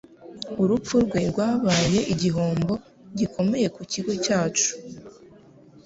Urupfu 0.61 0.95
rwe 1.05 1.21
rwabaye 1.31 1.99
igihombo 2.13 2.73
gikomeye 3.17 3.67
ku 3.75 3.81
kigo 3.91 4.11
cyacu. 4.25 4.69